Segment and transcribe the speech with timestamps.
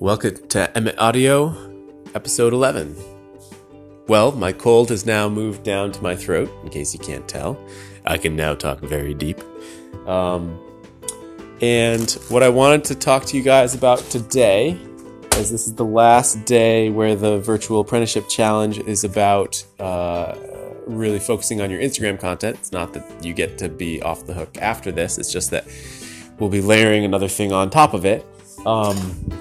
[0.00, 1.54] Welcome to Emmett Audio,
[2.14, 2.96] episode 11.
[4.08, 7.62] Well, my cold has now moved down to my throat, in case you can't tell.
[8.06, 9.38] I can now talk very deep.
[10.06, 10.58] Um,
[11.60, 14.78] and what I wanted to talk to you guys about today,
[15.32, 20.34] as this is the last day where the virtual apprenticeship challenge is about uh,
[20.86, 22.56] really focusing on your Instagram content.
[22.58, 25.66] It's not that you get to be off the hook after this, it's just that
[26.38, 28.24] we'll be layering another thing on top of it.
[28.64, 29.39] Um,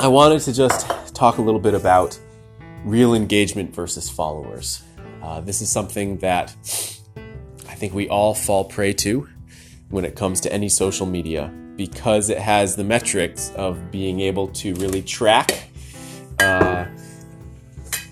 [0.00, 2.18] I wanted to just talk a little bit about
[2.86, 4.82] real engagement versus followers.
[5.22, 6.56] Uh, this is something that
[7.68, 9.28] I think we all fall prey to
[9.90, 14.48] when it comes to any social media because it has the metrics of being able
[14.48, 15.68] to really track
[16.38, 16.86] uh,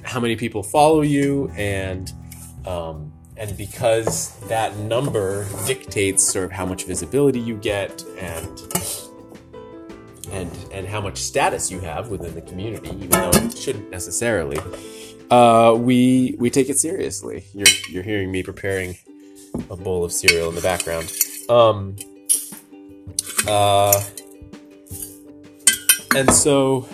[0.02, 2.12] how many people follow you and
[2.66, 8.60] um, and because that number dictates sort of how much visibility you get and
[10.32, 14.58] and and how much status you have within the community, even though it shouldn't necessarily.
[15.30, 17.44] Uh, we we take it seriously.
[17.52, 18.96] You're you're hearing me preparing
[19.70, 21.12] a bowl of cereal in the background.
[21.48, 21.96] Um,
[23.46, 24.02] uh,
[26.14, 26.88] and so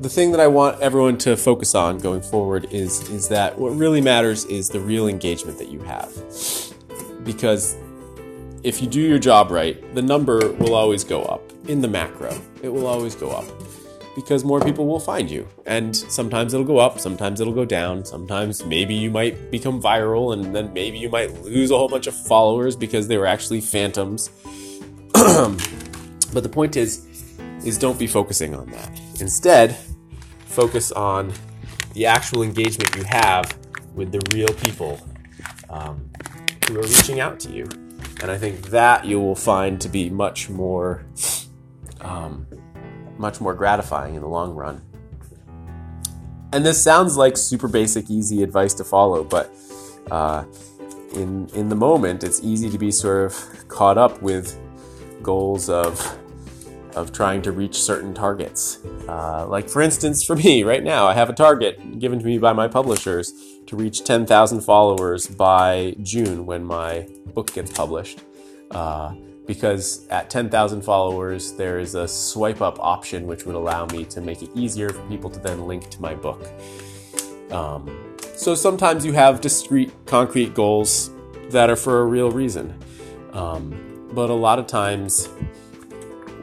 [0.00, 3.70] the thing that I want everyone to focus on going forward is is that what
[3.70, 6.10] really matters is the real engagement that you have.
[7.24, 7.76] Because
[8.62, 12.38] if you do your job right, the number will always go up in the macro.
[12.62, 13.46] It will always go up
[14.14, 15.48] because more people will find you.
[15.66, 20.34] And sometimes it'll go up, sometimes it'll go down, sometimes maybe you might become viral
[20.34, 23.60] and then maybe you might lose a whole bunch of followers because they were actually
[23.60, 24.28] phantoms.
[25.14, 27.06] but the point is
[27.64, 29.00] is don't be focusing on that.
[29.20, 29.76] Instead,
[30.46, 31.32] focus on
[31.92, 33.56] the actual engagement you have
[33.94, 34.98] with the real people
[35.68, 36.10] um,
[36.66, 37.68] who are reaching out to you.
[38.22, 41.04] And I think that you will find to be much more,
[42.00, 42.46] um,
[43.18, 44.82] much more gratifying in the long run.
[46.52, 49.54] And this sounds like super basic, easy advice to follow, but
[50.10, 50.44] uh,
[51.14, 54.58] in in the moment, it's easy to be sort of caught up with
[55.22, 56.18] goals of
[56.96, 58.78] of trying to reach certain targets.
[59.08, 62.38] Uh, like, for instance, for me right now, I have a target given to me
[62.38, 63.32] by my publishers
[63.66, 68.20] to reach 10,000 followers by June when my book gets published.
[68.70, 69.14] Uh,
[69.46, 74.20] because at 10,000 followers, there is a swipe up option which would allow me to
[74.20, 76.46] make it easier for people to then link to my book.
[77.50, 81.10] Um, so sometimes you have discrete, concrete goals
[81.48, 82.78] that are for a real reason.
[83.32, 85.28] Um, but a lot of times,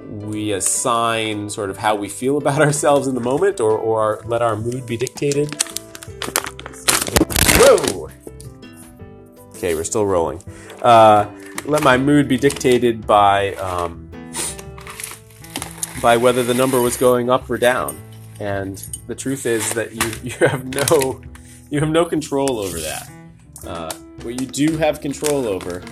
[0.07, 4.41] we assign sort of how we feel about ourselves in the moment or, or let
[4.41, 5.55] our mood be dictated.
[7.59, 8.09] Whoa!
[9.55, 10.41] Okay, we're still rolling.
[10.81, 11.29] Uh,
[11.65, 14.09] let my mood be dictated by um,
[16.01, 17.97] by whether the number was going up or down.
[18.39, 21.21] And the truth is that you, you have no
[21.69, 23.09] you have no control over that.
[23.65, 25.83] Uh, what you do have control over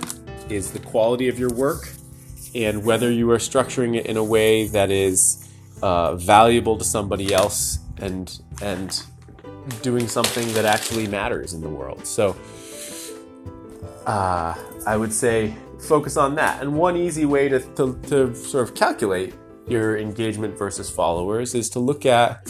[0.48, 1.88] is the quality of your work
[2.64, 5.48] and whether you are structuring it in a way that is
[5.82, 9.02] uh, valuable to somebody else and and
[9.82, 12.06] doing something that actually matters in the world.
[12.06, 12.36] So
[14.06, 14.54] uh,
[14.86, 16.62] I would say focus on that.
[16.62, 19.34] And one easy way to, to, to sort of calculate
[19.66, 22.44] your engagement versus followers is to look at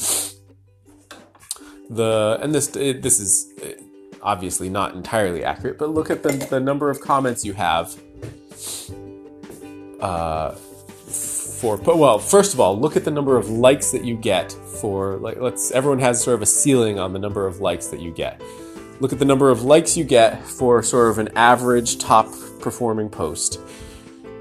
[1.88, 3.52] the and this this is
[4.22, 7.96] obviously not entirely accurate, but look at the, the number of comments you have
[10.00, 14.52] uh, for well first of all look at the number of likes that you get
[14.80, 18.00] for like let's everyone has sort of a ceiling on the number of likes that
[18.00, 18.40] you get.
[18.98, 22.28] Look at the number of likes you get for sort of an average top
[22.60, 23.60] performing post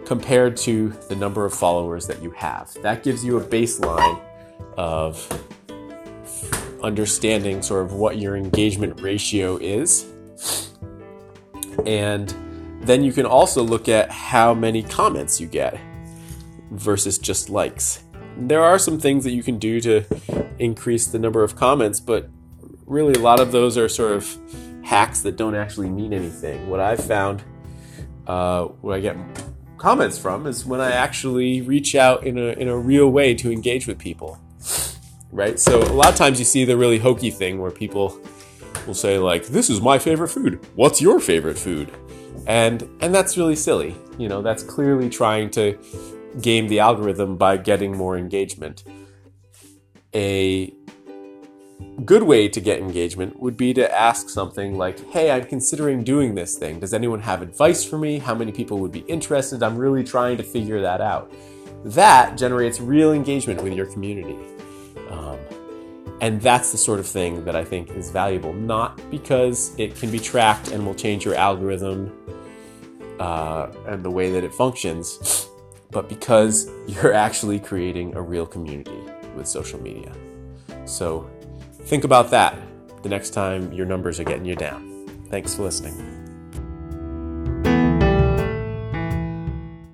[0.06, 2.74] compared to the number of followers that you have.
[2.82, 4.22] That gives you a baseline
[4.78, 5.28] of
[6.84, 10.06] understanding sort of what your engagement ratio is.
[11.86, 12.34] And
[12.86, 15.80] then you can also look at how many comments you get
[16.72, 18.04] versus just likes.
[18.38, 20.04] There are some things that you can do to
[20.60, 22.30] increase the number of comments, but
[22.86, 24.38] really a lot of those are sort of
[24.84, 26.70] hacks that don't actually mean anything.
[26.70, 27.44] What I've found,
[28.28, 29.18] uh, what I get
[29.78, 33.52] comments from, is when I actually reach out in a in a real way to
[33.52, 34.40] engage with people.
[35.32, 35.60] Right.
[35.60, 38.18] So a lot of times you see the really hokey thing where people
[38.88, 40.60] will say like, "This is my favorite food.
[40.76, 41.92] What's your favorite food?"
[42.48, 45.78] and and that's really silly you know that's clearly trying to
[46.42, 48.84] game the algorithm by getting more engagement
[50.14, 50.72] a
[52.04, 56.36] good way to get engagement would be to ask something like hey i'm considering doing
[56.36, 59.78] this thing does anyone have advice for me how many people would be interested i'm
[59.78, 61.32] really trying to figure that out
[61.86, 64.36] that generates real engagement with your community.
[65.12, 65.38] Um,
[66.22, 70.12] and that's the sort of thing that I think is valuable, not because it can
[70.12, 72.12] be tracked and will change your algorithm
[73.20, 75.50] uh, and the way that it functions,
[75.92, 79.00] but because you're actually creating a real community
[79.36, 80.12] with social media.
[80.86, 81.30] So
[81.84, 82.58] think about that
[83.04, 85.08] the next time your numbers are getting you down.
[85.30, 86.15] Thanks for listening.